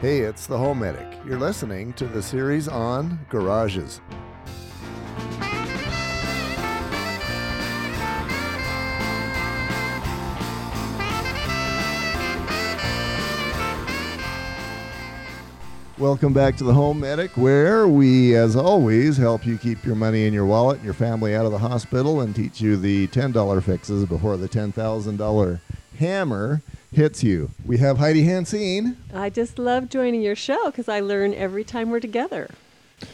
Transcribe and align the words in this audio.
Hey, 0.00 0.20
it's 0.20 0.46
the 0.46 0.56
Home 0.56 0.78
Medic. 0.78 1.18
You're 1.26 1.40
listening 1.40 1.92
to 1.94 2.06
the 2.06 2.22
series 2.22 2.68
on 2.68 3.18
garages. 3.28 4.00
Welcome 15.98 16.32
back 16.32 16.56
to 16.58 16.62
the 16.62 16.72
Home 16.72 17.00
Medic, 17.00 17.36
where 17.36 17.88
we, 17.88 18.36
as 18.36 18.54
always, 18.54 19.16
help 19.16 19.44
you 19.44 19.58
keep 19.58 19.84
your 19.84 19.96
money 19.96 20.26
in 20.26 20.32
your 20.32 20.46
wallet 20.46 20.76
and 20.76 20.84
your 20.84 20.94
family 20.94 21.34
out 21.34 21.44
of 21.44 21.50
the 21.50 21.58
hospital 21.58 22.20
and 22.20 22.36
teach 22.36 22.60
you 22.60 22.76
the 22.76 23.08
$10 23.08 23.62
fixes 23.64 24.04
before 24.04 24.36
the 24.36 24.48
$10,000 24.48 25.60
hammer 25.98 26.62
hits 26.92 27.22
you. 27.22 27.50
We 27.64 27.78
have 27.78 27.98
Heidi 27.98 28.24
Hansine. 28.24 28.96
I 29.14 29.30
just 29.30 29.58
love 29.58 29.88
joining 29.88 30.22
your 30.22 30.36
show 30.36 30.66
because 30.66 30.88
I 30.88 31.00
learn 31.00 31.34
every 31.34 31.64
time 31.64 31.90
we're 31.90 32.00
together. 32.00 32.48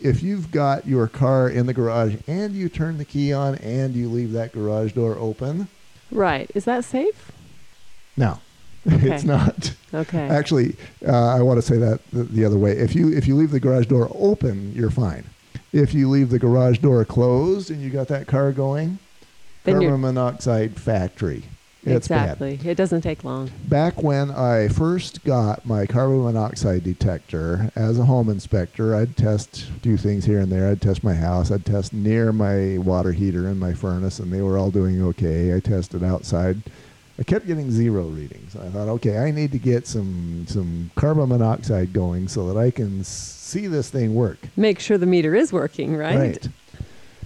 If 0.00 0.23
you've 0.23 0.50
got 0.50 0.87
your 0.87 1.06
car 1.09 1.48
in 1.48 1.66
the 1.66 1.74
garage 1.74 2.16
and 2.27 2.55
you 2.55 2.69
turn 2.69 2.97
the 2.98 3.05
key 3.05 3.33
on 3.33 3.56
and 3.56 3.95
you 3.95 4.09
leave 4.09 4.33
that 4.33 4.52
garage 4.52 4.92
door 4.92 5.16
open, 5.19 5.69
Right. 6.10 6.50
Is 6.55 6.64
that 6.66 6.84
safe? 6.84 7.33
no, 8.16 8.38
Okay. 8.87 9.10
it's 9.14 9.24
not. 9.24 9.75
Okay. 9.92 10.28
Actually, 10.28 10.77
uh, 11.06 11.34
I 11.34 11.42
want 11.42 11.59
to 11.59 11.62
say 11.62 11.77
that 11.78 12.00
the, 12.12 12.22
the 12.25 12.45
other 12.45 12.59
way. 12.59 12.72
If 12.72 12.95
you 12.95 13.12
if 13.12 13.27
you 13.27 13.34
leave 13.34 13.50
the 13.50 13.59
garage 13.61 13.86
door 13.86 14.09
open, 14.14 14.72
you're 14.75 14.91
fine. 14.91 15.25
If 15.72 15.92
you 15.95 16.09
leave 16.09 16.30
the 16.30 16.38
garage 16.38 16.78
door 16.78 17.05
closed 17.05 17.70
and 17.70 17.80
you 17.80 17.91
got 17.91 18.09
that 18.09 18.27
car 18.27 18.52
going, 18.52 18.98
Then 19.64 19.80
carbon 19.80 20.00
monoxide 20.02 20.78
factory. 20.78 21.45
It's 21.86 22.08
bad. 22.08 22.40
exactly. 22.40 22.70
It 22.70 22.76
doesn't 22.76 23.02
take 23.02 23.24
long. 23.24 23.50
Back 23.68 24.02
when 24.02 24.30
I 24.30 24.68
first 24.68 25.22
got 25.24 25.66
my 25.66 25.86
carbon 25.86 26.24
monoxide 26.24 26.84
detector 26.84 27.70
as 27.76 27.98
a 27.98 28.04
home 28.04 28.28
inspector, 28.28 28.94
I'd 28.94 29.16
test 29.16 29.70
do 29.82 29.96
things 29.96 30.24
here 30.24 30.41
and 30.41 30.50
there. 30.50 30.70
I'd 30.70 30.80
test 30.80 31.04
my 31.04 31.14
house. 31.14 31.50
I'd 31.50 31.66
test 31.66 31.92
near 31.92 32.32
my 32.32 32.78
water 32.78 33.12
heater 33.12 33.48
and 33.48 33.60
my 33.60 33.74
furnace, 33.74 34.18
and 34.18 34.32
they 34.32 34.41
were 34.41 34.56
all 34.56 34.70
doing 34.70 35.02
okay. 35.02 35.54
I 35.54 35.60
tested 35.60 36.02
outside. 36.02 36.62
I 37.18 37.22
kept 37.22 37.46
getting 37.46 37.70
zero 37.70 38.04
readings. 38.04 38.56
I 38.56 38.69
thought, 38.70 38.88
okay, 38.88 39.19
I 39.19 39.30
need 39.30 39.52
to 39.52 39.58
get 39.58 39.86
some 39.86 40.46
some 40.48 40.91
carbon 40.96 41.28
monoxide 41.28 41.92
going 41.92 42.28
so 42.28 42.52
that 42.52 42.58
I 42.58 42.70
can 42.70 43.04
see 43.04 43.66
this 43.66 43.91
thing 43.91 44.14
work. 44.14 44.38
Make 44.56 44.80
sure 44.80 44.98
the 44.98 45.06
meter 45.06 45.34
is 45.34 45.52
working, 45.52 45.96
right? 45.96 46.16
right? 46.16 46.48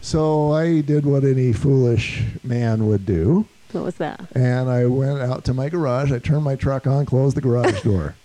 So 0.00 0.52
I 0.52 0.80
did 0.82 1.06
what 1.06 1.24
any 1.24 1.52
foolish 1.52 2.22
man 2.44 2.86
would 2.86 3.06
do. 3.06 3.46
What 3.72 3.84
was 3.84 3.96
that? 3.96 4.28
And 4.34 4.70
I 4.70 4.86
went 4.86 5.20
out 5.20 5.44
to 5.44 5.54
my 5.54 5.68
garage. 5.68 6.10
I 6.12 6.18
turned 6.18 6.44
my 6.44 6.56
truck 6.56 6.86
on, 6.86 7.04
closed 7.06 7.36
the 7.36 7.40
garage 7.40 7.82
door. 7.82 8.14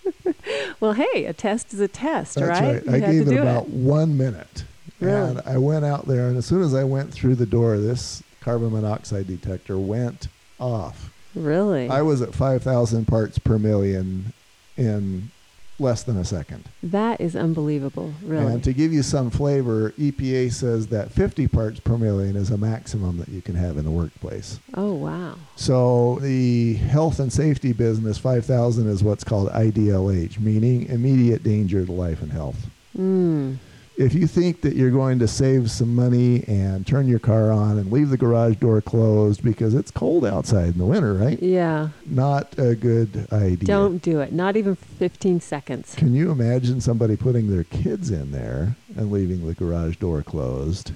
Well, 0.79 0.93
hey, 0.93 1.25
a 1.25 1.31
test 1.33 1.73
is 1.73 1.79
a 1.79 1.87
test, 1.87 2.35
That's 2.35 2.59
right? 2.59 2.85
right. 2.85 2.95
I 2.95 2.99
gave 2.99 3.29
it 3.29 3.37
about 3.37 3.69
one 3.69 4.17
minute. 4.17 4.65
Really? 4.99 5.29
And 5.31 5.41
I 5.45 5.57
went 5.57 5.85
out 5.85 6.07
there, 6.07 6.27
and 6.27 6.37
as 6.37 6.45
soon 6.45 6.61
as 6.61 6.73
I 6.73 6.83
went 6.83 7.13
through 7.13 7.35
the 7.35 7.45
door, 7.45 7.77
this 7.77 8.21
carbon 8.41 8.73
monoxide 8.73 9.27
detector 9.27 9.77
went 9.77 10.27
off. 10.59 11.09
Really? 11.35 11.89
I 11.89 12.01
was 12.01 12.21
at 12.21 12.35
5,000 12.35 13.05
parts 13.07 13.37
per 13.39 13.57
million 13.57 14.33
in 14.75 15.31
less 15.79 16.03
than 16.03 16.17
a 16.17 16.23
second. 16.25 16.63
that 16.81 17.19
is 17.19 17.35
unbelievable. 17.35 18.13
Really. 18.23 18.53
And 18.53 18.63
to 18.63 18.73
give 18.73 18.93
you 18.93 19.03
some 19.03 19.29
flavor, 19.29 19.91
EPA 19.91 20.51
says 20.53 20.87
that 20.87 21.11
50 21.11 21.47
parts 21.47 21.79
per 21.79 21.97
million 21.97 22.35
is 22.35 22.51
a 22.51 22.57
maximum 22.57 23.17
that 23.17 23.29
you 23.29 23.41
can 23.41 23.55
have 23.55 23.77
in 23.77 23.85
the 23.85 23.91
workplace. 23.91 24.59
oh, 24.75 24.93
wow. 24.93 25.35
So 25.55 26.19
the 26.21 26.75
health 26.75 27.19
and 27.19 27.31
safety 27.31 27.73
business, 27.73 28.17
5,000 28.17 28.87
is 28.87 29.03
what's 29.03 29.23
called 29.23 29.49
IDLH, 29.49 30.39
meaning 30.39 30.85
immediate 30.87 31.43
danger 31.43 31.85
to 31.85 31.91
life 31.91 32.21
and 32.21 32.31
health. 32.31 32.67
Mm. 32.97 33.57
If 33.95 34.15
you 34.15 34.25
think 34.25 34.61
that 34.61 34.75
you're 34.75 34.91
going 34.91 35.19
to 35.19 35.27
save 35.27 35.69
some 35.69 35.93
money 35.93 36.43
and 36.47 36.85
turn 36.85 37.07
your 37.07 37.19
car 37.19 37.51
on 37.51 37.77
and 37.77 37.91
leave 37.91 38.09
the 38.09 38.17
garage 38.17 38.55
door 38.55 38.81
closed 38.81 39.43
because 39.43 39.75
it's 39.75 39.91
cold 39.91 40.25
outside 40.25 40.69
in 40.73 40.79
the 40.79 40.85
winter, 40.85 41.13
right? 41.13 41.41
Yeah. 41.41 41.89
Not 42.05 42.57
a 42.57 42.73
good 42.73 43.27
idea. 43.31 43.67
Don't 43.67 44.01
do 44.01 44.19
it. 44.19 44.33
Not 44.33 44.57
even 44.57 44.75
15 44.75 45.41
seconds. 45.41 45.93
Can 45.95 46.15
you 46.15 46.31
imagine 46.31 46.81
somebody 46.81 47.15
putting 47.15 47.51
their 47.51 47.65
kids 47.65 48.09
in 48.09 48.31
there 48.31 48.75
and 48.97 49.11
leaving 49.11 49.45
the 49.45 49.53
garage 49.53 49.97
door 49.97 50.23
closed? 50.23 50.91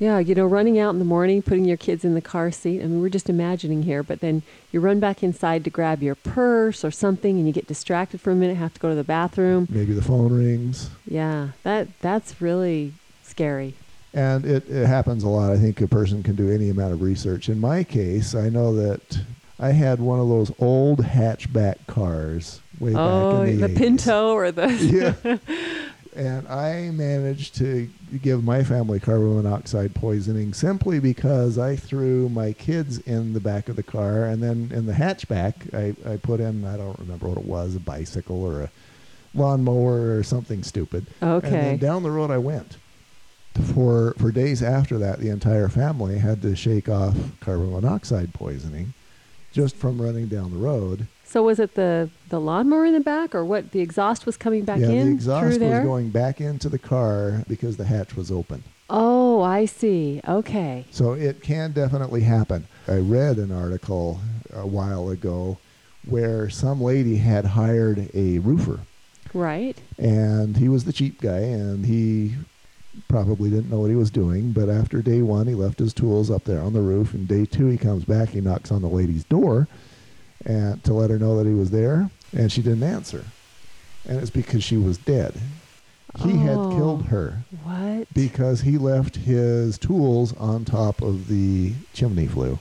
Yeah, 0.00 0.18
you 0.18 0.34
know, 0.34 0.46
running 0.46 0.78
out 0.78 0.90
in 0.90 0.98
the 0.98 1.04
morning, 1.04 1.42
putting 1.42 1.66
your 1.66 1.76
kids 1.76 2.06
in 2.06 2.14
the 2.14 2.22
car 2.22 2.50
seat. 2.50 2.80
I 2.80 2.86
mean, 2.86 3.02
we're 3.02 3.10
just 3.10 3.28
imagining 3.28 3.82
here, 3.82 4.02
but 4.02 4.20
then 4.20 4.42
you 4.72 4.80
run 4.80 4.98
back 4.98 5.22
inside 5.22 5.62
to 5.64 5.70
grab 5.70 6.02
your 6.02 6.14
purse 6.14 6.86
or 6.86 6.90
something 6.90 7.36
and 7.36 7.46
you 7.46 7.52
get 7.52 7.66
distracted 7.66 8.18
for 8.18 8.30
a 8.30 8.34
minute, 8.34 8.56
have 8.56 8.72
to 8.72 8.80
go 8.80 8.88
to 8.88 8.94
the 8.94 9.04
bathroom. 9.04 9.68
Maybe 9.68 9.92
the 9.92 10.00
phone 10.00 10.32
rings. 10.32 10.88
Yeah, 11.06 11.48
that 11.64 11.88
that's 12.00 12.40
really 12.40 12.94
scary. 13.22 13.74
And 14.14 14.46
it, 14.46 14.68
it 14.70 14.86
happens 14.86 15.22
a 15.22 15.28
lot. 15.28 15.52
I 15.52 15.58
think 15.58 15.78
a 15.82 15.86
person 15.86 16.22
can 16.22 16.34
do 16.34 16.50
any 16.50 16.70
amount 16.70 16.94
of 16.94 17.02
research. 17.02 17.50
In 17.50 17.60
my 17.60 17.84
case, 17.84 18.34
I 18.34 18.48
know 18.48 18.74
that 18.76 19.20
I 19.58 19.72
had 19.72 20.00
one 20.00 20.18
of 20.18 20.30
those 20.30 20.50
old 20.58 21.00
hatchback 21.00 21.86
cars 21.86 22.62
way 22.80 22.94
oh, 22.94 23.42
back 23.42 23.48
in 23.48 23.62
oh, 23.62 23.66
the, 23.66 23.66
the 23.66 23.74
80s. 23.74 23.76
Pinto 23.76 24.32
or 24.32 24.50
the 24.50 24.72
yeah. 25.22 25.58
And 26.20 26.46
I 26.48 26.90
managed 26.90 27.54
to 27.56 27.88
give 28.20 28.44
my 28.44 28.62
family 28.62 29.00
carbon 29.00 29.36
monoxide 29.36 29.94
poisoning 29.94 30.52
simply 30.52 31.00
because 31.00 31.56
I 31.56 31.76
threw 31.76 32.28
my 32.28 32.52
kids 32.52 32.98
in 32.98 33.32
the 33.32 33.40
back 33.40 33.70
of 33.70 33.76
the 33.76 33.82
car, 33.82 34.24
and 34.26 34.42
then 34.42 34.70
in 34.70 34.84
the 34.84 34.92
hatchback, 34.92 35.72
I, 35.72 35.94
I 36.12 36.18
put 36.18 36.40
in, 36.40 36.66
I 36.66 36.76
don't 36.76 36.98
remember 36.98 37.26
what 37.28 37.38
it 37.38 37.46
was, 37.46 37.74
a 37.74 37.80
bicycle 37.80 38.44
or 38.44 38.60
a 38.60 38.70
lawnmower 39.32 40.14
or 40.18 40.22
something 40.22 40.62
stupid. 40.62 41.06
And 41.22 41.42
then 41.42 41.54
Okay. 41.54 41.76
down 41.78 42.02
the 42.02 42.10
road 42.10 42.30
I 42.30 42.36
went. 42.38 42.76
For 43.74 44.14
for 44.18 44.30
days 44.30 44.62
after 44.62 44.98
that, 44.98 45.20
the 45.20 45.30
entire 45.30 45.68
family 45.68 46.18
had 46.18 46.42
to 46.42 46.54
shake 46.54 46.88
off 46.90 47.16
carbon 47.40 47.72
monoxide 47.72 48.34
poisoning 48.34 48.92
just 49.52 49.74
from 49.74 50.00
running 50.02 50.26
down 50.28 50.50
the 50.52 50.58
road. 50.58 51.06
So 51.30 51.44
was 51.44 51.60
it 51.60 51.76
the 51.76 52.10
the 52.28 52.40
lawnmower 52.40 52.84
in 52.86 52.92
the 52.92 52.98
back 53.00 53.36
or 53.36 53.44
what? 53.44 53.70
The 53.70 53.78
exhaust 53.80 54.26
was 54.26 54.36
coming 54.36 54.64
back 54.64 54.80
yeah, 54.80 54.88
in 54.88 55.06
the 55.06 55.12
exhaust 55.12 55.46
was 55.46 55.58
there. 55.60 55.84
going 55.84 56.10
back 56.10 56.40
into 56.40 56.68
the 56.68 56.78
car 56.78 57.44
because 57.46 57.76
the 57.76 57.84
hatch 57.84 58.16
was 58.16 58.32
open. 58.32 58.64
oh, 58.90 59.40
I 59.40 59.66
see. 59.66 60.20
Okay. 60.26 60.84
So 60.90 61.12
it 61.12 61.40
can 61.40 61.70
definitely 61.70 62.22
happen. 62.22 62.66
I 62.88 62.96
read 62.96 63.36
an 63.38 63.52
article 63.52 64.20
a 64.52 64.66
while 64.66 65.08
ago 65.10 65.58
where 66.04 66.50
some 66.50 66.82
lady 66.82 67.16
had 67.18 67.44
hired 67.44 68.10
a 68.12 68.40
roofer 68.40 68.80
Right. 69.32 69.76
and 69.98 70.56
he 70.56 70.68
was 70.68 70.84
the 70.84 70.92
cheap 70.92 71.20
guy 71.20 71.38
and 71.38 71.86
he 71.86 72.34
probably 73.06 73.50
didn't 73.50 73.70
know 73.70 73.78
what 73.80 73.90
he 73.90 73.94
was 73.96 74.10
doing 74.10 74.50
but 74.50 74.68
after 74.68 75.00
day 75.02 75.22
one 75.22 75.46
he 75.46 75.54
left 75.54 75.78
his 75.78 75.94
tools 75.94 76.28
up 76.30 76.42
there 76.44 76.60
on 76.60 76.72
the 76.72 76.80
roof 76.80 77.14
and 77.14 77.28
day 77.28 77.44
two 77.44 77.68
he 77.68 77.76
comes 77.78 78.04
back 78.04 78.30
he 78.30 78.40
knocks 78.40 78.72
on 78.72 78.82
the 78.82 78.88
lady's 78.88 79.22
door 79.24 79.68
and 80.44 80.82
to 80.84 80.92
let 80.92 81.10
her 81.10 81.18
know 81.18 81.36
that 81.36 81.46
he 81.46 81.54
was 81.54 81.70
there 81.70 82.10
and 82.36 82.50
she 82.50 82.62
didn't 82.62 82.82
answer 82.82 83.24
and 84.08 84.18
it's 84.18 84.30
because 84.30 84.62
she 84.64 84.76
was 84.76 84.96
dead 84.98 85.34
he 86.24 86.36
had 86.38 86.56
Oh. 86.56 86.70
killed 86.76 87.04
her 87.06 87.44
What? 87.62 88.08
because 88.14 88.62
he 88.62 88.78
left 88.78 89.16
his 89.16 89.78
tools 89.78 90.34
on 90.36 90.64
top 90.64 91.02
of 91.02 91.28
the 91.28 91.72
chimney 91.92 92.26
flue 92.26 92.58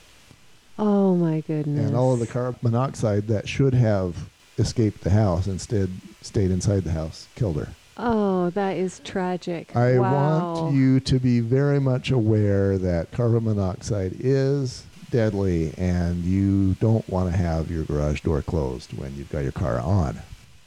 oh 0.78 1.16
my 1.16 1.41
goodness. 1.41 1.88
and 1.88 1.95
all 1.95 2.13
of 2.13 2.19
the 2.19 2.28
carbon 2.28 2.59
monoxide 2.62 3.28
that 3.28 3.47
should 3.47 3.73
have 3.73 4.29
escaped 4.57 5.01
the 5.03 5.09
house 5.12 5.47
instead 5.47 5.89
stayed 6.22 6.51
inside 6.51 6.84
the 6.84 6.91
house 6.91 7.28
killed 7.35 7.56
her 7.57 7.69
Oh, 8.01 8.50
that 8.51 8.78
is 8.78 9.00
tragic. 9.03 9.75
I 9.75 10.00
wow. 10.00 10.53
want 10.62 10.73
you 10.73 11.01
to 11.01 11.19
be 11.19 11.41
very 11.41 11.81
much 11.81 12.12
aware 12.12 12.78
that 12.78 13.12
carbon 13.12 13.44
monoxide 13.44 14.16
is 14.19 14.84
deadly 15.09 15.73
and 15.77 16.23
you 16.23 16.75
don't 16.75 17.07
want 17.09 17.31
to 17.31 17.37
have 17.37 17.69
your 17.71 17.83
garage 17.83 18.21
door 18.21 18.41
closed 18.41 18.94
when 18.97 19.15
you've 19.15 19.29
got 19.29 19.44
your 19.44 19.51
car 19.51 19.79
on. 19.79 20.19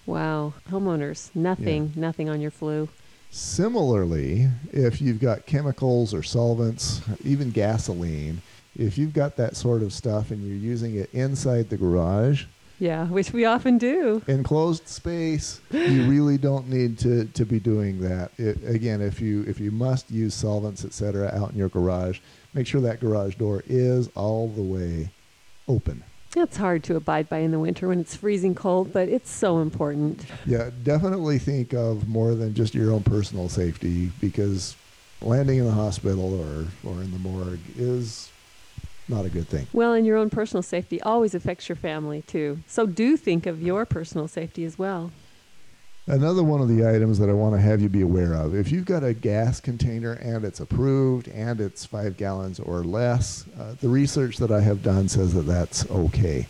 Wow. 0.07 0.55
Homeowners, 0.71 1.31
nothing, 1.35 1.93
nothing 1.97 2.29
on 2.29 2.41
your 2.41 2.51
flue. 2.51 2.89
Similarly, 3.31 4.49
if 4.73 5.01
you've 5.01 5.21
got 5.21 5.47
chemicals 5.47 6.13
or 6.13 6.23
solvents, 6.23 7.01
even 7.25 7.51
gasoline, 7.51 8.43
if 8.77 8.99
you've 8.99 9.15
got 9.15 9.37
that 9.37 9.57
sort 9.57 9.83
of 9.83 9.93
stuff 9.93 10.31
and 10.31 10.47
you're 10.47 10.57
using 10.57 10.97
it 10.97 11.09
inside 11.15 11.71
the 11.71 11.77
garage, 11.77 12.45
Yeah, 12.83 13.07
which 13.07 13.33
we 13.33 13.45
often 13.45 13.79
do. 13.79 14.23
In 14.27 14.43
closed 14.43 14.89
space, 14.89 15.61
you 15.71 16.03
really 16.11 16.37
don't 16.37 16.69
need 16.69 16.99
to, 16.99 17.27
to 17.27 17.45
be 17.45 17.61
doing 17.61 18.01
that. 18.01 18.33
It, 18.39 18.59
again, 18.67 19.01
if 19.01 19.21
you 19.21 19.45
if 19.47 19.61
you 19.61 19.71
must 19.71 20.11
use 20.11 20.35
solvents, 20.35 20.85
etc., 20.85 21.31
out 21.33 21.53
in 21.53 21.57
your 21.57 21.69
garage, 21.69 22.19
make 22.55 22.67
sure 22.67 22.81
that 22.81 22.99
garage 22.99 23.37
door 23.37 23.63
is 23.69 24.09
all 24.17 24.49
the 24.49 24.65
way 24.65 25.11
open. 25.69 26.03
It's 26.35 26.57
hard 26.57 26.83
to 26.85 26.97
abide 26.97 27.29
by 27.29 27.39
in 27.39 27.53
the 27.53 27.61
winter 27.61 27.87
when 27.87 28.01
it's 28.01 28.17
freezing 28.17 28.57
cold, 28.57 28.93
but 28.93 29.09
it's 29.09 29.31
so 29.31 29.61
important. 29.61 30.27
Yeah, 30.45 30.71
definitely 30.83 31.39
think 31.39 31.73
of 31.75 32.09
more 32.09 32.35
than 32.35 32.53
just 32.53 32.75
your 32.75 32.91
own 32.91 33.05
personal 33.05 33.49
safety 33.49 34.11
because 34.21 34.75
landing 35.21 35.59
in 35.59 35.67
the 35.67 35.71
hospital 35.71 36.35
or, 36.35 36.67
or 36.83 37.01
in 37.01 37.13
the 37.13 37.19
morgue 37.21 37.61
is 37.79 38.29
not 39.09 39.25
a 39.25 39.29
good 39.29 39.49
thing. 39.49 39.67
Well, 39.73 39.93
and 39.93 40.07
your 40.07 40.17
own 40.17 40.31
personal 40.31 40.63
safety 40.63 41.01
always 41.03 41.35
affects 41.35 41.69
your 41.69 41.77
family 41.77 42.23
too. 42.23 42.61
So 42.67 42.87
do 42.87 43.17
think 43.17 43.47
of 43.47 43.63
your 43.63 43.85
personal 43.85 44.29
safety 44.29 44.65
as 44.65 44.79
well. 44.79 45.11
Another 46.09 46.43
one 46.43 46.61
of 46.61 46.69
the 46.69 46.89
items 46.89 47.21
that 47.21 47.29
I 47.29 47.33
want 47.33 47.55
to 47.55 47.61
have 47.61 47.81
you 47.81 47.89
be 47.89 48.01
aware 48.01 48.35
of 48.35 48.57
if 48.57 48.73
you've 48.73 48.85
got 48.85 49.05
a 49.05 49.15
gas 49.15 49.61
container 49.61 50.15
and 50.15 50.45
it's 50.45 50.59
approved 50.59 51.29
and 51.29 51.61
it's 51.61 51.85
five 51.87 52.17
gallons 52.17 52.59
or 52.59 52.83
less, 52.83 53.45
uh, 53.59 53.75
the 53.81 53.89
research 53.89 54.39
that 54.39 54.51
I 54.51 54.61
have 54.63 54.83
done 54.83 55.09
says 55.09 55.33
that 55.35 55.43
that's 55.43 55.89
okay. 55.91 56.49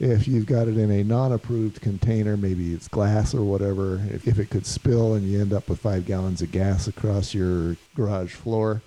If 0.00 0.26
you've 0.26 0.46
got 0.46 0.68
it 0.68 0.78
in 0.78 0.90
a 0.90 1.04
non 1.04 1.32
approved 1.32 1.82
container, 1.82 2.36
maybe 2.36 2.72
it's 2.72 2.88
glass 2.88 3.34
or 3.34 3.44
whatever, 3.44 4.00
if, 4.10 4.26
if 4.26 4.38
it 4.38 4.48
could 4.48 4.66
spill 4.66 5.14
and 5.14 5.26
you 5.26 5.40
end 5.40 5.52
up 5.52 5.68
with 5.68 5.80
five 5.80 6.06
gallons 6.06 6.40
of 6.40 6.50
gas 6.50 6.88
across 6.88 7.34
your 7.34 7.76
garage 7.94 8.32
floor, 8.32 8.80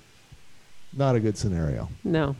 not 0.93 1.15
a 1.15 1.19
good 1.19 1.37
scenario. 1.37 1.89
No. 2.03 2.35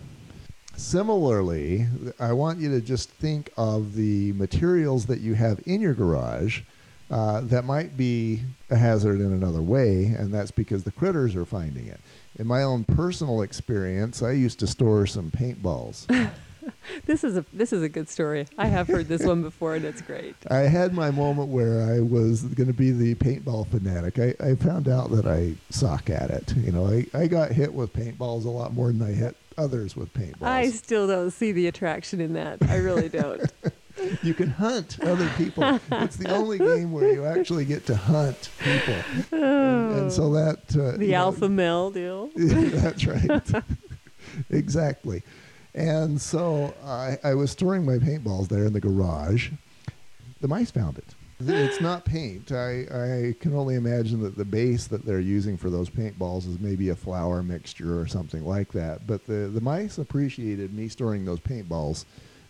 Similarly, 0.78 1.88
I 2.20 2.34
want 2.34 2.60
you 2.60 2.70
to 2.70 2.82
just 2.82 3.10
think 3.10 3.52
of 3.58 3.96
the 3.96 4.32
materials 4.34 5.08
that 5.08 5.20
you 5.20 5.34
have 5.34 5.60
in 5.66 5.82
your 5.82 5.96
garage 5.96 6.62
uh, 7.10 7.42
that 7.42 7.66
might 7.66 7.98
be 7.98 8.42
a 8.70 8.76
hazard 8.76 9.20
in 9.20 9.34
another 9.34 9.62
way, 9.62 10.06
and 10.06 10.32
that's 10.32 10.52
because 10.52 10.84
the 10.84 10.92
critters 10.92 11.36
are 11.36 11.46
finding 11.46 11.88
it. 11.88 12.00
In 12.38 12.46
my 12.46 12.62
own 12.62 12.84
personal 12.84 13.42
experience, 13.42 14.22
I 14.22 14.32
used 14.32 14.60
to 14.60 14.68
store 14.68 15.08
some 15.08 15.32
paintballs. 15.32 16.06
this 17.06 17.24
is 17.24 17.38
a 17.38 17.46
this 17.52 17.74
is 17.74 17.82
a 17.82 17.90
good 17.90 18.08
story. 18.08 18.46
I 18.56 18.68
have 18.68 18.88
heard 18.88 19.08
this 19.08 19.24
one 19.24 19.42
before, 19.42 19.74
and 19.74 19.84
it's 19.84 20.02
great. 20.02 20.36
I 20.52 20.60
had 20.60 20.94
my 20.94 21.10
moment 21.10 21.50
where 21.50 21.92
I 21.92 22.02
was 22.02 22.44
going 22.44 22.68
to 22.68 22.74
be 22.74 22.92
the 22.92 23.16
paintball 23.16 23.68
fanatic. 23.70 24.20
I, 24.20 24.36
I 24.52 24.54
found 24.54 24.88
out 24.88 25.10
that 25.10 25.26
I 25.26 25.56
suck 25.72 26.12
at 26.12 26.30
it. 26.30 26.56
You 26.56 26.72
know, 26.72 26.86
I, 26.86 27.08
I 27.18 27.26
got 27.26 27.52
hit 27.52 27.74
with 27.74 27.94
paintballs 27.94 28.46
a 28.46 28.50
lot 28.50 28.74
more 28.74 28.92
than 28.92 29.02
I 29.02 29.14
hit 29.14 29.36
others 29.58 29.96
with 29.96 30.14
paintballs. 30.14 30.48
I 30.48 30.70
still 30.70 31.08
don't 31.08 31.32
see 31.32 31.52
the 31.52 31.68
attraction 31.68 32.22
in 32.22 32.34
that. 32.34 32.60
I 32.70 32.78
really 32.78 33.10
don't. 33.10 33.52
you 34.24 34.34
can 34.34 34.50
hunt 34.50 35.00
other 35.04 35.30
people. 35.38 35.64
it's 35.92 36.18
the 36.18 36.30
only 36.30 36.58
game 36.58 36.92
where 36.92 37.12
you 37.12 37.26
actually 37.26 37.66
get 37.66 37.86
to 37.88 37.96
hunt 37.96 38.50
people, 38.60 38.96
and, 39.32 40.00
and 40.00 40.12
so 40.12 40.32
that 40.34 40.76
uh, 40.78 40.98
the 40.98 41.16
alpha 41.16 41.42
know, 41.42 41.50
male 41.50 41.92
deal. 41.92 42.30
that's 42.36 43.06
right, 43.06 43.64
exactly. 44.50 45.24
And 45.74 46.20
so 46.20 46.74
I, 46.84 47.18
I 47.24 47.34
was 47.36 47.52
storing 47.52 47.86
my 47.86 47.98
paintballs 47.98 48.48
there 48.48 48.66
in 48.66 48.74
the 48.74 48.80
garage. 48.80 49.52
The 50.42 50.48
mice 50.48 50.72
found 50.72 50.98
it. 50.98 51.14
It's 51.40 51.80
not 51.80 52.04
paint. 52.04 52.52
I, 52.52 52.82
I 52.92 53.36
can 53.40 53.54
only 53.54 53.76
imagine 53.76 54.24
that 54.24 54.36
the 54.36 54.46
base 54.46 54.88
that 54.88 55.06
they're 55.06 55.20
using 55.20 55.56
for 55.56 55.70
those 55.70 55.90
paintballs 55.90 56.48
is 56.48 56.60
maybe 56.60 56.90
a 56.90 56.96
flour 56.96 57.44
mixture 57.44 58.00
or 58.00 58.08
something 58.08 58.44
like 58.44 58.72
that. 58.72 59.06
But 59.06 59.28
the, 59.28 59.50
the 59.54 59.62
mice 59.62 60.00
appreciated 60.00 60.74
me 60.74 60.88
storing 60.88 61.26
those 61.26 61.40
paintballs 61.40 62.06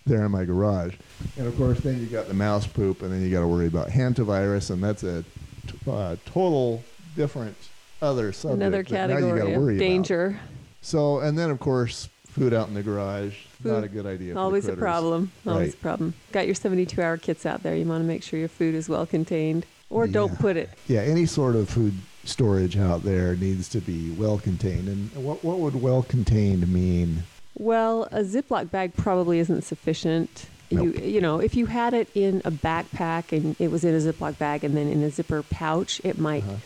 there 0.05 0.23
in 0.23 0.31
my 0.31 0.45
garage. 0.45 0.95
And 1.37 1.47
of 1.47 1.57
course, 1.57 1.79
then 1.81 1.99
you 1.99 2.05
got 2.07 2.29
the 2.29 2.33
mouse 2.33 2.65
poop, 2.65 3.01
and 3.01 3.11
then 3.11 3.21
you 3.21 3.29
got 3.29 3.41
to 3.41 3.47
worry 3.47 3.67
about 3.67 3.89
hantavirus, 3.89 4.69
and 4.69 4.81
that's 4.81 5.03
a 5.03 5.23
t- 5.67 5.77
uh, 5.85 6.15
total 6.25 6.81
different 7.17 7.57
other 8.01 8.31
subject. 8.31 8.61
Another 8.61 8.83
category 8.83 9.53
of 9.53 9.77
danger. 9.77 10.27
About. 10.27 10.41
So, 10.81 11.19
and 11.19 11.37
then 11.37 11.49
of 11.49 11.59
course, 11.59 12.07
food 12.37 12.53
out 12.53 12.67
in 12.67 12.73
the 12.73 12.83
garage, 12.83 13.35
food. 13.61 13.71
not 13.71 13.83
a 13.83 13.87
good 13.87 14.05
idea. 14.05 14.37
Always 14.37 14.67
a 14.67 14.75
problem. 14.75 15.31
Always 15.45 15.69
right. 15.69 15.73
a 15.73 15.77
problem. 15.77 16.13
Got 16.31 16.45
your 16.45 16.55
72 16.55 17.01
hour 17.01 17.17
kits 17.17 17.45
out 17.45 17.63
there. 17.63 17.75
You 17.75 17.85
want 17.85 18.03
to 18.03 18.07
make 18.07 18.23
sure 18.23 18.39
your 18.39 18.49
food 18.49 18.75
is 18.75 18.87
well 18.87 19.05
contained, 19.05 19.65
or 19.89 20.05
yeah. 20.05 20.13
don't 20.13 20.39
put 20.39 20.57
it. 20.57 20.69
Yeah, 20.87 21.01
any 21.01 21.25
sort 21.25 21.55
of 21.55 21.69
food 21.69 21.93
storage 22.23 22.77
out 22.77 23.03
there 23.03 23.35
needs 23.35 23.69
to 23.69 23.81
be 23.81 24.11
well 24.11 24.37
contained. 24.37 24.87
And 24.87 25.11
what 25.23 25.43
what 25.43 25.59
would 25.59 25.81
well 25.81 26.03
contained 26.03 26.71
mean? 26.71 27.23
Well, 27.57 28.03
a 28.11 28.21
Ziploc 28.21 28.69
bag 28.69 28.95
probably 28.95 29.39
isn't 29.39 29.63
sufficient. 29.63 30.47
Nope. 30.69 30.97
You 30.97 31.05
you 31.05 31.21
know, 31.21 31.39
if 31.39 31.55
you 31.55 31.65
had 31.65 31.93
it 31.93 32.09
in 32.13 32.41
a 32.45 32.51
backpack 32.51 33.35
and 33.35 33.55
it 33.59 33.71
was 33.71 33.83
in 33.83 33.95
a 33.95 33.99
Ziploc 33.99 34.37
bag 34.37 34.63
and 34.63 34.75
then 34.75 34.87
in 34.87 35.01
a 35.01 35.09
zipper 35.09 35.43
pouch, 35.43 36.01
it 36.03 36.19
might 36.19 36.43
uh-huh. 36.43 36.57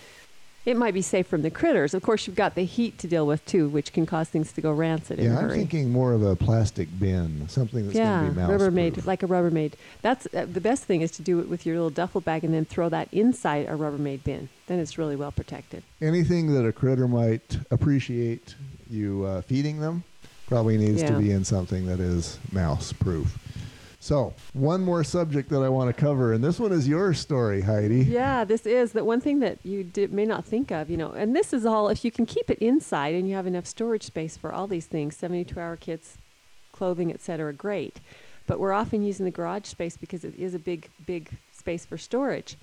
It 0.65 0.77
might 0.77 0.93
be 0.93 1.01
safe 1.01 1.27
from 1.27 1.41
the 1.41 1.49
critters. 1.49 1.93
Of 1.93 2.03
course, 2.03 2.27
you've 2.27 2.35
got 2.35 2.55
the 2.55 2.65
heat 2.65 2.97
to 2.99 3.07
deal 3.07 3.25
with 3.25 3.43
too, 3.45 3.67
which 3.69 3.93
can 3.93 4.05
cause 4.05 4.29
things 4.29 4.51
to 4.53 4.61
go 4.61 4.71
rancid. 4.71 5.19
Yeah, 5.19 5.39
I'm 5.39 5.49
thinking 5.49 5.91
more 5.91 6.13
of 6.13 6.23
a 6.23 6.35
plastic 6.35 6.87
bin, 6.99 7.47
something 7.49 7.85
that's 7.85 7.97
yeah, 7.97 8.21
going 8.21 8.29
to 8.29 8.35
be 8.35 8.41
mouse 8.41 8.61
Rubbermaid, 8.61 9.05
like 9.05 9.23
a 9.23 9.27
Rubbermaid. 9.27 9.73
That's 10.01 10.27
uh, 10.33 10.45
the 10.51 10.61
best 10.61 10.83
thing 10.83 11.01
is 11.01 11.11
to 11.11 11.21
do 11.21 11.39
it 11.39 11.49
with 11.49 11.65
your 11.65 11.75
little 11.75 11.89
duffel 11.89 12.21
bag 12.21 12.43
and 12.43 12.53
then 12.53 12.65
throw 12.65 12.89
that 12.89 13.09
inside 13.11 13.65
a 13.67 13.71
Rubbermaid 13.71 14.23
bin. 14.23 14.49
Then 14.67 14.79
it's 14.79 14.97
really 14.97 15.15
well 15.15 15.31
protected. 15.31 15.83
Anything 15.99 16.53
that 16.53 16.65
a 16.65 16.71
critter 16.71 17.07
might 17.07 17.57
appreciate 17.71 18.55
you 18.89 19.25
uh, 19.25 19.41
feeding 19.41 19.79
them 19.79 20.03
probably 20.47 20.77
needs 20.77 21.01
yeah. 21.01 21.09
to 21.11 21.17
be 21.17 21.31
in 21.31 21.43
something 21.43 21.85
that 21.87 21.99
is 21.99 22.37
mouse 22.51 22.93
proof. 22.93 23.37
So, 24.01 24.33
one 24.53 24.83
more 24.83 25.03
subject 25.03 25.49
that 25.49 25.61
I 25.61 25.69
want 25.69 25.95
to 25.95 26.01
cover, 26.01 26.33
and 26.33 26.43
this 26.43 26.59
one 26.59 26.71
is 26.71 26.87
your 26.87 27.13
story, 27.13 27.61
Heidi. 27.61 27.97
Yeah, 27.99 28.43
this 28.43 28.65
is 28.65 28.93
that 28.93 29.05
one 29.05 29.21
thing 29.21 29.41
that 29.41 29.59
you 29.63 29.83
did, 29.83 30.11
may 30.11 30.25
not 30.25 30.43
think 30.43 30.71
of, 30.71 30.89
you 30.89 30.97
know, 30.97 31.11
and 31.11 31.35
this 31.35 31.53
is 31.53 31.67
all 31.67 31.87
if 31.87 32.03
you 32.03 32.09
can 32.09 32.25
keep 32.25 32.49
it 32.49 32.57
inside 32.57 33.13
and 33.13 33.29
you 33.29 33.35
have 33.35 33.45
enough 33.45 33.67
storage 33.67 34.01
space 34.01 34.35
for 34.35 34.51
all 34.51 34.65
these 34.65 34.87
things 34.87 35.15
72 35.15 35.59
hour 35.59 35.75
kits, 35.75 36.17
clothing, 36.71 37.13
etc., 37.13 37.53
great. 37.53 37.99
But 38.47 38.59
we're 38.59 38.73
often 38.73 39.03
using 39.03 39.23
the 39.23 39.31
garage 39.31 39.67
space 39.67 39.97
because 39.97 40.23
it 40.23 40.33
is 40.35 40.55
a 40.55 40.59
big, 40.59 40.89
big 41.05 41.29
space 41.51 41.85
for 41.85 41.99
storage. 41.99 42.57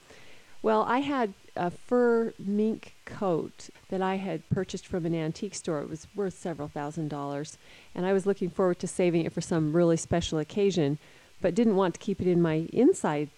Well, 0.60 0.82
I 0.88 0.98
had 0.98 1.34
a 1.54 1.70
fur 1.70 2.34
mink 2.36 2.96
coat 3.04 3.70
that 3.90 4.02
I 4.02 4.16
had 4.16 4.48
purchased 4.50 4.88
from 4.88 5.06
an 5.06 5.14
antique 5.14 5.54
store. 5.54 5.82
It 5.82 5.88
was 5.88 6.08
worth 6.16 6.36
several 6.36 6.66
thousand 6.66 7.10
dollars, 7.10 7.58
and 7.94 8.04
I 8.04 8.12
was 8.12 8.26
looking 8.26 8.50
forward 8.50 8.80
to 8.80 8.88
saving 8.88 9.24
it 9.24 9.32
for 9.32 9.40
some 9.40 9.72
really 9.72 9.96
special 9.96 10.40
occasion, 10.40 10.98
but 11.40 11.54
didn't 11.54 11.76
want 11.76 11.94
to 11.94 12.00
keep 12.00 12.20
it 12.20 12.26
in 12.26 12.42
my 12.42 12.66
inside 12.72 13.30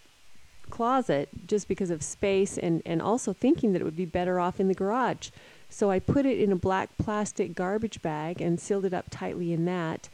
closet 0.70 1.28
just 1.46 1.68
because 1.68 1.90
of 1.90 2.02
space 2.02 2.56
and, 2.56 2.82
and 2.86 3.02
also 3.02 3.32
thinking 3.32 3.72
that 3.72 3.82
it 3.82 3.84
would 3.84 3.96
be 3.96 4.04
better 4.04 4.38
off 4.38 4.60
in 4.60 4.68
the 4.68 4.74
garage. 4.74 5.30
So 5.68 5.90
I 5.90 5.98
put 5.98 6.26
it 6.26 6.38
in 6.38 6.52
a 6.52 6.56
black 6.56 6.90
plastic 6.98 7.54
garbage 7.54 8.02
bag 8.02 8.40
and 8.40 8.60
sealed 8.60 8.84
it 8.84 8.94
up 8.94 9.06
tightly 9.10 9.52
in 9.52 9.64
that. 9.66 10.08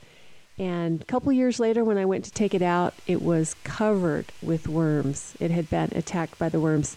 And 0.58 1.02
a 1.02 1.04
couple 1.04 1.32
years 1.32 1.60
later, 1.60 1.84
when 1.84 1.98
I 1.98 2.06
went 2.06 2.24
to 2.24 2.30
take 2.30 2.54
it 2.54 2.62
out, 2.62 2.94
it 3.06 3.20
was 3.20 3.54
covered 3.64 4.26
with 4.40 4.68
worms. 4.68 5.34
It 5.38 5.50
had 5.50 5.68
been 5.68 5.92
attacked 5.94 6.38
by 6.38 6.48
the 6.48 6.60
worms 6.60 6.96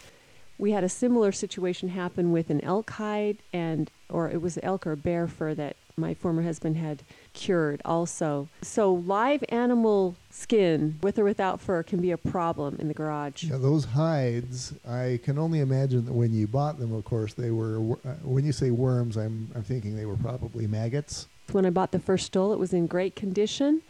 we 0.59 0.74
had 0.74 0.83
a 0.83 0.89
similar 0.89 1.31
situation 1.31 1.89
happen 1.89 2.31
with 2.31 2.51
an 2.51 2.62
elk 2.62 2.92
hide 2.92 3.38
and 3.51 3.89
or 4.09 4.30
it 4.30 4.42
was 4.42 4.59
elk 4.62 4.85
or 4.85 4.95
bear 4.95 5.25
fur 5.25 5.56
that 5.56 5.75
my 6.00 6.13
former 6.13 6.42
husband 6.42 6.78
had 6.78 7.04
cured 7.34 7.81
also. 7.86 8.48
So 8.62 8.94
live 8.94 9.44
animal 9.50 10.16
skin 10.30 11.00
with 11.01 11.19
or 11.19 11.24
without 11.24 11.60
fur 11.62 11.84
can 11.84 12.01
be 12.01 12.12
a 12.12 12.18
problem 12.18 12.78
in 12.80 12.88
the 12.88 12.94
garage. 12.94 13.44
Yeah, 13.44 13.57
those 13.57 13.85
hides, 13.85 14.73
I 14.88 15.19
can 15.23 15.38
only 15.38 15.59
imagine 15.59 16.06
that 16.06 16.14
when 16.14 16.33
you 16.33 16.47
bought 16.47 16.80
them, 16.80 16.94
of 16.94 17.06
course, 17.06 17.33
they 17.33 17.52
were 17.52 17.97
uh, 18.06 18.14
when 18.23 18.45
you 18.45 18.52
say 18.52 18.71
worms, 18.71 19.18
I'm 19.18 19.50
I'm 19.56 19.64
thinking 19.64 19.95
they 19.95 20.06
were 20.06 20.18
probably 20.18 20.68
maggots. 20.68 21.28
When 21.52 21.66
I 21.66 21.71
bought 21.71 21.92
the 21.92 22.00
first 22.00 22.28
stole, 22.28 22.54
it 22.54 22.59
was 22.59 22.73
in 22.73 22.88
great 22.88 23.16
condition 23.16 23.81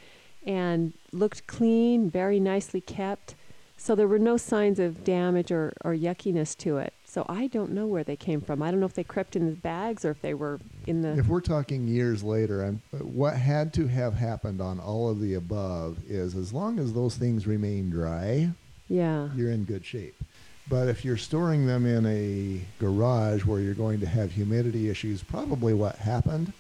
and 0.46 0.94
looked 1.12 1.46
clean, 1.48 2.10
very 2.10 2.40
nicely 2.40 2.82
kept. 2.82 3.36
So 3.78 3.96
there 3.96 4.08
were 4.08 4.20
no 4.20 4.38
signs 4.38 4.80
of 4.80 5.04
damage 5.04 5.52
or, 5.52 5.74
or 5.84 5.94
yuckiness 5.94 6.58
to 6.58 6.78
it. 6.78 6.94
So 7.10 7.26
I 7.28 7.48
don't 7.48 7.72
know 7.72 7.88
where 7.88 8.04
they 8.04 8.16
came 8.16 8.40
from. 8.40 8.62
I 8.62 8.70
don't 8.70 8.80
know 8.80 8.86
if 8.86 8.94
they 8.94 9.04
crept 9.04 9.36
in 9.36 9.48
the 9.48 9.54
bags 9.54 10.06
or 10.06 10.12
if 10.12 10.22
they 10.22 10.36
were 10.36 10.60
in 10.86 11.02
the. 11.02 11.18
If 11.18 11.28
we're 11.28 11.42
talking 11.42 11.88
years 11.88 12.24
later, 12.24 12.64
I'm, 12.64 12.84
uh, 12.94 12.98
what 12.98 13.36
had 13.36 13.74
to 13.74 13.88
have 13.88 14.14
happened 14.14 14.62
on 14.62 14.80
all 14.80 15.10
of 15.10 15.20
the 15.20 15.34
above 15.34 15.98
is 16.08 16.36
as 16.36 16.54
long 16.54 16.78
as 16.78 16.94
those 16.94 17.18
things 17.18 17.48
remain 17.48 17.90
dry, 17.90 18.52
yeah, 18.88 19.30
you're 19.36 19.50
in 19.50 19.64
good 19.64 19.84
shape. 19.84 20.16
But 20.70 20.88
if 20.88 21.04
you're 21.04 21.18
storing 21.18 21.66
them 21.66 21.88
in 21.88 22.06
a 22.06 22.62
garage 22.78 23.44
where 23.44 23.60
you're 23.60 23.74
going 23.74 24.02
to 24.02 24.06
have 24.06 24.32
humidity 24.32 24.88
issues, 24.88 25.24
probably 25.24 25.74
what 25.74 25.96
happened 25.96 26.54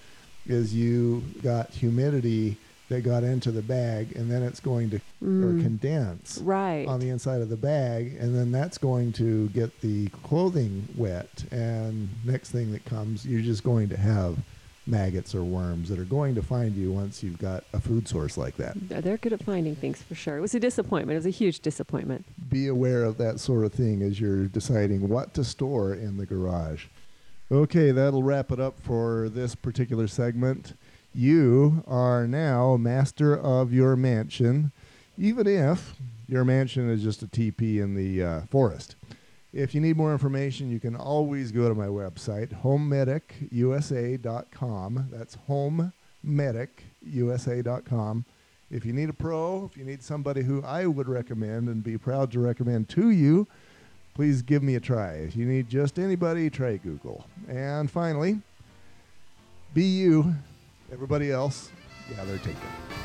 is 0.48 0.74
you 0.74 1.24
got 1.44 1.70
humidity 1.70 2.58
that 2.90 3.04
got 3.04 3.24
into 3.24 3.52
the 3.52 3.62
bag, 3.62 4.16
and 4.16 4.30
then 4.30 4.44
it's 4.44 4.60
going 4.60 4.90
to 4.90 5.00
mm. 5.24 5.44
or 5.44 5.62
condense 5.62 6.40
right. 6.40 6.88
on 6.88 7.00
the 7.00 7.10
inside 7.10 7.42
of 7.42 7.50
the 7.50 7.56
bag, 7.56 8.16
and 8.20 8.36
then 8.36 8.52
that's 8.52 8.78
going 8.78 9.14
to 9.14 9.48
get 9.50 9.80
the 9.82 10.10
clothing 10.24 10.88
wet. 10.98 11.46
And 11.52 12.10
next 12.26 12.50
thing 12.50 12.72
that 12.74 12.84
comes, 12.86 13.26
you're 13.26 13.42
just 13.42 13.64
going 13.64 13.90
to 13.90 13.98
have 13.98 14.38
maggots 14.88 15.36
or 15.36 15.44
worms 15.44 15.88
that 15.90 16.00
are 16.00 16.06
going 16.06 16.34
to 16.34 16.42
find 16.42 16.76
you 16.76 16.92
once 16.92 17.22
you've 17.22 17.38
got 17.38 17.64
a 17.74 17.80
food 17.80 18.08
source 18.08 18.38
like 18.38 18.58
that. 18.58 18.74
They're 18.90 19.18
good 19.18 19.34
at 19.34 19.44
finding 19.44 19.76
things 19.76 20.02
for 20.02 20.16
sure. 20.16 20.38
It 20.38 20.42
was 20.42 20.56
a 20.56 20.60
disappointment. 20.60 21.16
It 21.16 21.20
was 21.20 21.26
a 21.28 21.32
huge 21.32 21.60
disappointment. 21.60 22.26
Be 22.50 22.68
aware 22.68 23.04
of 23.04 23.18
that 23.20 23.40
sort 23.40 23.66
of 23.66 23.72
thing 23.72 24.02
as 24.02 24.20
you're 24.20 24.48
deciding 24.48 25.08
what 25.08 25.36
to 25.36 25.44
store 25.44 25.94
in 25.94 26.18
the 26.18 26.26
garage. 26.26 26.86
Okay, 27.52 27.92
that'll 27.92 28.24
wrap 28.24 28.52
it 28.52 28.60
up 28.60 28.80
for 28.82 29.30
this 29.30 29.56
particular 29.56 30.08
segment 30.08 30.74
you 31.14 31.84
are 31.88 32.28
now 32.28 32.76
master 32.78 33.38
of 33.38 33.72
your 33.74 33.96
mansion, 33.96 34.72
even 35.18 35.48
if 35.48 35.96
your 36.28 36.46
mansion 36.46 36.88
is 36.90 37.04
just 37.04 37.24
a 37.24 37.28
TP 37.28 37.82
in 37.82 37.96
the 37.96 38.24
uh, 38.24 38.42
forest. 38.52 38.96
If 39.52 39.74
you 39.74 39.82
need 39.82 39.98
more 39.98 40.12
information, 40.12 40.70
you 40.70 40.80
can 40.80 40.96
always 40.96 41.52
go 41.52 41.68
to 41.68 41.74
my 41.74 41.88
website, 41.88 42.62
homemedicusa.com. 42.62 45.10
That's 45.12 45.36
homemedicusa.com. 45.50 48.26
If 48.70 48.86
you 48.86 48.94
need 48.94 49.10
a 49.10 49.14
pro, 49.14 49.66
if 49.66 49.76
you 49.76 49.84
need 49.84 50.04
somebody 50.04 50.44
who 50.44 50.64
I 50.64 50.86
would 50.86 51.10
recommend 51.10 51.70
and 51.70 51.84
be 51.84 51.98
proud 51.98 52.32
to 52.34 52.40
recommend 52.40 52.90
to 52.90 53.10
you, 53.10 53.48
please 54.14 54.44
give 54.44 54.62
me 54.62 54.76
a 54.76 54.80
try. 54.80 55.14
If 55.14 55.36
you 55.36 55.48
need 55.48 55.68
just 55.68 55.98
anybody, 55.98 56.52
try 56.52 56.78
Google. 56.78 57.26
And 57.48 57.90
finally, 57.90 58.40
be 59.74 59.84
you. 59.84 60.36
Everybody 60.92 61.32
else, 61.32 61.70
yeah, 62.10 62.24
they're 62.26 62.38
taken. 62.40 62.99